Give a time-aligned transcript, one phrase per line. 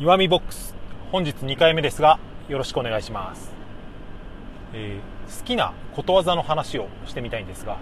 [0.00, 0.74] 弱みボックス。
[1.12, 3.52] 本日2回目ですがよろしくお願いします、
[4.72, 7.76] えー、好きなことわざの話をしてみたいんですが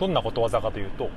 [0.00, 1.10] どんなことわざかというと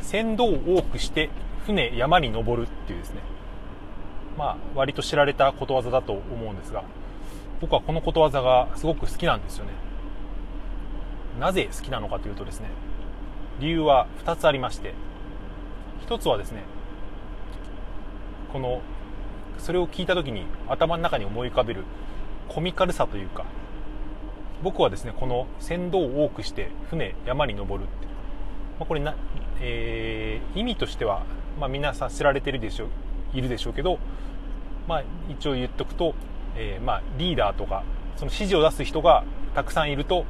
[0.00, 1.28] 船頭を多くして
[1.66, 3.20] 船山に登るっていうですね。
[4.38, 6.84] まあ割と知られたことわざだと思うんですが
[7.60, 9.72] 僕はこのことわざがすごく好きなんですよね。
[11.38, 12.70] なぜ好きなのかというとですね
[13.60, 14.94] 理由は2つありまして。
[16.06, 16.62] 1つはですね
[18.52, 18.80] この
[19.58, 21.84] それを聞いた時に頭の中に思い浮かべる
[22.48, 23.44] コミカルさというか
[24.62, 28.06] 僕はですねこの船頭を多くして船山に登るって、
[28.78, 29.14] まあ、これな、
[29.60, 31.24] えー、意味としては、
[31.60, 32.88] まあ、皆さん知られてるでしょ
[33.34, 33.98] いるでしょうけど、
[34.88, 36.14] まあ、一応言っとくと、
[36.56, 37.84] えー、まあ、リーダーとか
[38.16, 39.24] その指示を出す人が
[39.54, 40.24] たくさんいると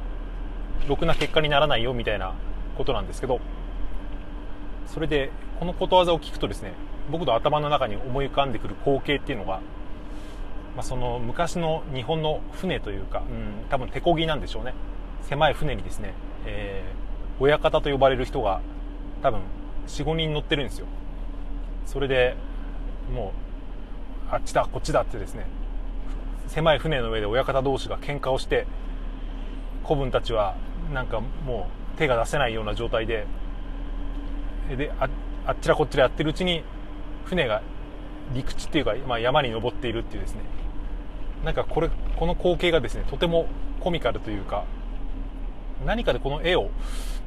[0.87, 2.33] ろくな結果にならないよみたいな
[2.77, 3.39] ことなんですけど
[4.87, 6.73] それでこのことわざを聞くとですね
[7.11, 9.61] 僕の頭の中に思い浮かんでくる光景っていうのが、
[10.75, 14.73] まあ、その昔の日本の船というか、うん、多分手漕ぎなんでしょうね。
[15.23, 16.13] 狭い船にですね、
[16.45, 18.61] えー、親方と呼ばれる人が
[19.21, 19.41] 多分
[19.87, 20.87] 45人乗ってるんですよ。
[21.85, 22.35] それで
[23.13, 23.33] も
[24.31, 25.47] うあっちだこっちだってですね
[26.47, 28.67] 狭い船の上で親方同士が喧嘩をして
[29.83, 30.55] 子分たちは
[30.93, 33.25] なんかもう手が出せないような状態で
[34.77, 35.09] であ
[35.45, 36.63] あっちらこっちらやってるうちに
[37.29, 37.61] 船が
[38.33, 40.41] 陸地っていうか、まあ、山に登っているっていうですね。
[41.45, 43.47] なんかこれこの光景がですねとても
[43.79, 44.65] コミカルというか
[45.85, 46.69] 何かでこの絵を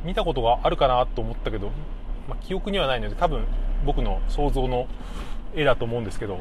[0.05, 1.71] 見たことがあるかなと思ったけど、
[2.29, 3.45] まあ、記憶にはないので多分
[3.87, 4.87] 僕の想像の
[5.55, 6.39] 絵だと思うんですけど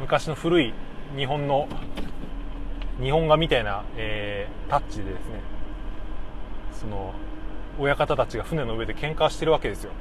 [0.00, 0.72] 昔の古い
[1.14, 1.68] 日本の
[3.02, 5.40] 日本画みたいな、えー、タッチでですね
[6.72, 7.12] その
[7.78, 9.92] 親方たちが船の上で喧嘩してるわけですよ。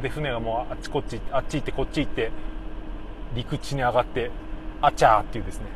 [0.00, 2.30] で船がもうあっちこっちあっち行ってこっち行って
[3.34, 4.30] 陸地に上がって
[4.80, 5.66] あちゃーっていうですね。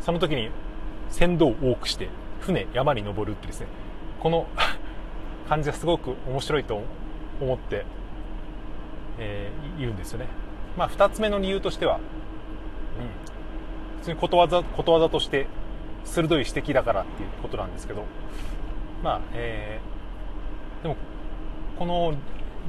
[0.00, 0.50] その時に
[1.10, 2.08] 船頭を多くして
[2.40, 3.66] 船山に登るってですね。
[4.20, 4.46] この
[5.48, 6.82] 感じがすごく面白いと
[7.40, 7.84] 思って、
[9.18, 10.26] えー、いるんですよね。
[10.76, 12.00] まあ2つ目の理由としては、うん、
[14.00, 15.46] 普通にことわざことわざとして
[16.04, 18.04] 鋭い指摘だからっていうことなんですけど。
[19.02, 20.96] まあえー、でも
[21.78, 22.14] この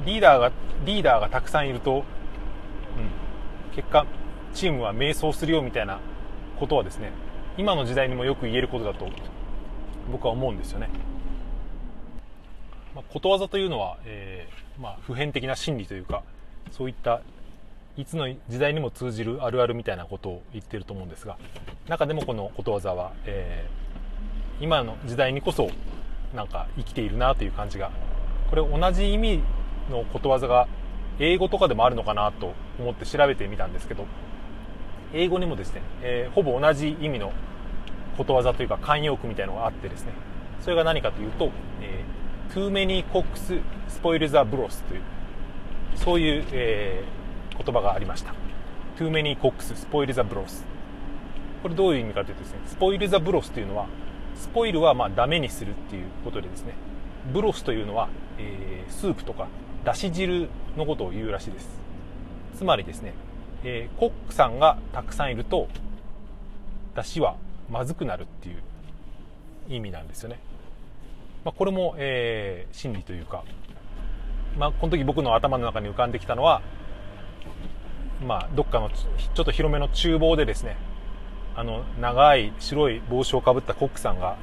[0.05, 0.51] リーダーが
[0.85, 4.05] リーダーがたくさんいると、うん、結果
[4.53, 5.99] チームは迷走するよみたいな
[6.59, 7.11] ことはですね
[7.57, 9.09] 今の時代にもよく言えることだと
[10.11, 10.89] 僕は思うんですよね。
[12.95, 16.23] まあ、ことわざというのは、えー、まあ、普遍的な真理というか
[16.71, 17.21] そういった
[17.95, 21.37] いつの時代にも通じるあるあるみたいなことを言ってると思うんですが
[21.87, 25.69] 中でもこのことわざは、えー、今の時代にこそ
[26.35, 27.91] なんか生きているなという感じが
[28.49, 29.43] これ同じ意味
[29.89, 30.67] のことわざが
[31.19, 34.05] 英語とかでもあるのかなと思って調べてみたんですけど
[35.13, 37.31] 英語にもですね、えー、ほぼ同じ意味の
[38.17, 40.11] ことわざというか慣用句みたいのがあってですね
[40.61, 45.01] それが何かというと、えー、too many cooks spoil the broth という
[45.95, 48.33] そういう、えー、言葉がありました。
[48.97, 50.63] too many cooks spoil the broth
[51.61, 53.87] これどういう意味かというとですね spoil the broth というのは
[54.35, 56.73] スポイルはまあダメにするっていうことでですね
[57.33, 59.47] ブロスというのは、えー、スープとか
[59.83, 61.69] だし汁のことを言うらしいです。
[62.57, 63.13] つまりですね、
[63.63, 65.67] えー、コックさんがたくさんいると
[66.95, 67.35] だしは
[67.69, 68.61] まずくなるっていう
[69.69, 70.39] 意味なんですよね、
[71.45, 73.43] まあ、これも、えー、真理というか、
[74.57, 76.61] まあ、この時僕の頭の中に浮かんできたのは
[78.25, 80.75] まあ、どっかのちょっと広めの厨房でですね
[81.55, 84.37] あの長い白い帽子をかぶったコックさんが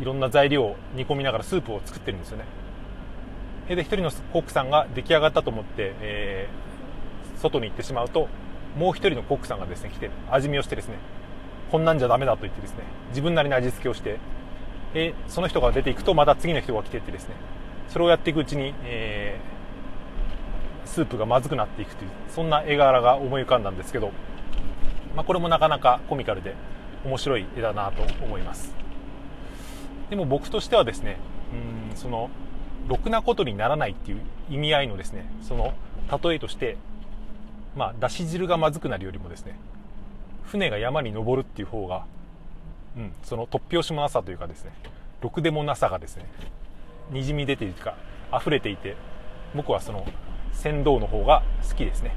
[0.00, 2.44] いろんな材料を煮込みながらスープを作ってるんですよね。
[3.76, 8.28] で一人のコックさんが出来上がったと思って、えー、外に行ってしまうと
[8.76, 10.94] もう一人のコックさんがですね来て味見をしてですね
[11.70, 12.78] こんなんじゃダメだと言ってですね
[13.10, 14.18] 自分なりの味付けをして
[14.94, 17.34] でその人が出ていくとまた次の人が来てってですね
[17.88, 24.12] それをやっていくうちに、えー、スープがまずくなっていくというそんな絵柄が思い浮かんだんですけど、
[25.14, 26.54] まあ、これもなかなかコミカルで
[27.04, 28.74] 面白い絵だなと思います。
[30.10, 31.18] でも僕としてはですね
[31.90, 32.30] うんその
[32.86, 34.20] ろくなことにならないっていう
[34.50, 35.74] 意味合いのですねその
[36.22, 36.76] 例えとして
[37.76, 39.58] まあだし汁がまずくなるよりもですね
[40.44, 42.04] 船が山に登るっていう方が、
[42.96, 44.72] うん、その突拍子もなさというかですね
[45.20, 46.24] ろくでもなさがですね
[47.10, 47.96] にじみ出ているか
[48.32, 48.96] 溢れていて
[49.54, 50.06] 僕はその
[50.52, 52.14] 船頭の方が好きですね。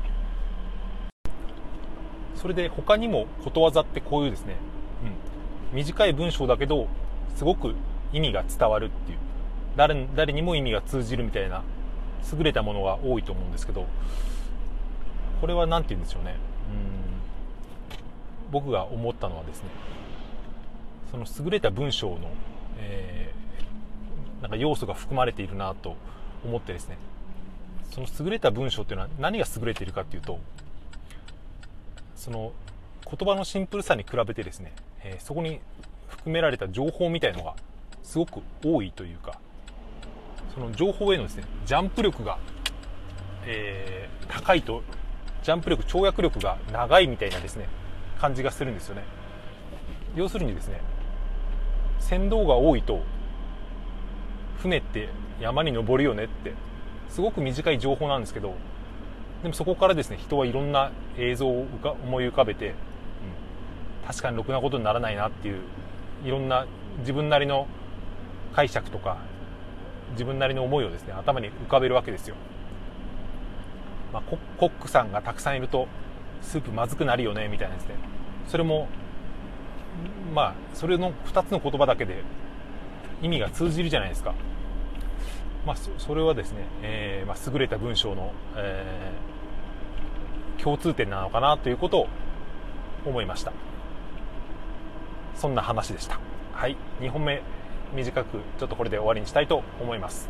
[2.35, 4.55] それで他にもことわざってこういうですね、
[5.71, 6.87] うん、短い文章だけど
[7.35, 7.75] すごく
[8.11, 9.19] 意味が伝わるっていう。
[9.75, 11.63] 誰誰にも意味が通じるみたいな
[12.37, 13.87] 優れたものが多いと思うんですけど
[15.39, 16.35] これは何て言うんでしょうね。
[16.69, 18.51] うん。
[18.51, 19.69] 僕が思ったのはですね
[21.09, 22.19] その優れた文章の、
[22.79, 25.95] えー、なんか要素が含まれているなと
[26.45, 26.97] 思ってですね
[27.91, 30.39] その優れた文章っていうのは何が優れているかっていうと
[32.15, 32.51] その
[33.05, 34.73] 言葉のシンプルさに比べてですね、
[35.03, 35.59] えー、そこに
[36.07, 37.55] 含められた情報みたいのが
[38.03, 39.39] すごく多いというか
[40.53, 42.37] その情報へのですねジャンプ力が、
[43.45, 44.83] えー、高いと
[45.43, 47.67] ジャンプ力跳躍力が長いみたいなですね
[48.19, 49.03] 感じがするんですよね。
[50.15, 50.81] 要するにですね
[51.99, 53.01] 船頭が多いと
[54.59, 55.09] 船って
[55.39, 56.53] 山に登るよねって
[57.09, 58.55] すごく短い情報なんですけど
[59.41, 61.65] でもそこからですね人はいろんな映像を
[62.03, 62.73] 思い浮かべて、うん、
[64.07, 65.61] 確かにろくなことにならないなっていう
[66.25, 66.67] いろんな
[66.99, 67.67] 自分なりの
[68.53, 69.17] 解釈とか
[70.11, 72.35] 自分なりの思いをですね頭に浮かべるわけですよ、
[74.13, 74.23] まあ、
[74.57, 75.87] コックさんがたくさんいると
[76.41, 77.95] スープまずくなるよねみたいなですね
[78.47, 78.87] それも
[80.33, 82.23] まあそれの2つの言葉だけで
[83.21, 84.33] 意味が通じるじゃないですか。
[85.65, 92.07] まあ、それはですね、えー、まあ、優れた文章の、えー、共通点なのかなということを
[93.05, 93.53] 思いました。
[95.35, 96.19] そんな話でした。
[96.53, 96.77] はい。
[96.99, 97.43] 2本目。
[97.93, 100.29] 短くちょっとこれで終わりにしたいと思います。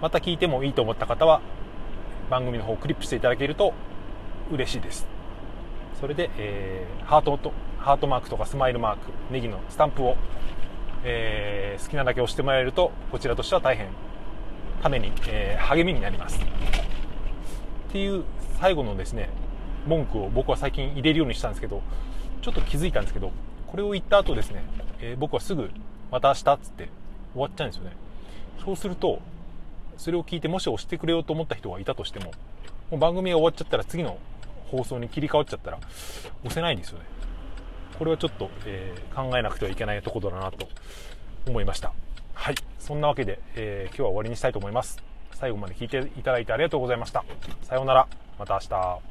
[0.00, 1.40] また聞いてもいいと思った方は
[2.30, 3.74] 番組の方をクリップしていただけると
[4.50, 5.06] 嬉しいです。
[6.00, 10.16] それで、えー、ハートとハートマークとかスマイルマークネギのスタンプを、
[11.04, 13.88] えー、好きなだけ押してもらえるとこちらとしては大変
[14.82, 16.38] ために、えー、励みになります。
[16.38, 18.24] っていう
[18.60, 19.30] 最後のですね
[19.86, 21.82] 文句を僕は最近入れるようにしたんですけど
[22.42, 23.32] ちょっと気づいたんですけど
[23.66, 24.62] これを言った後ですね、
[25.00, 25.70] え、僕はすぐ
[26.10, 26.88] また明日っつって
[27.32, 27.92] 終わっちゃうんですよね。
[28.64, 29.20] そうすると
[29.96, 32.32] それを聞いてもし押してくれようと思った人がいたとしても
[32.90, 34.18] もう番組が終わっちゃったら次の
[34.70, 35.78] 放送に切り替わっちゃったら
[36.44, 37.04] 押せないんですよね。
[37.98, 40.68] これはちょっと、えー、考えなくてはいけないところだなと
[41.46, 41.92] 思いました。
[42.34, 42.54] はい。
[42.78, 45.02] そんなわけで、えー、今日は終わりにしたいと思います。
[45.32, 47.24] 最後まで聞いていただいてありがとうございました。
[47.62, 48.06] さようなら。
[48.38, 49.09] また明日。